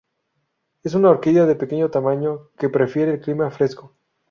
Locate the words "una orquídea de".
0.95-1.53